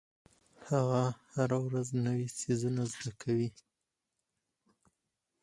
هغه 0.69 1.03
هره 1.33 1.57
ورځ 1.65 1.87
نوې 2.05 2.27
څیزونه 2.39 2.81
زده 2.93 3.11
کوي. 3.21 3.49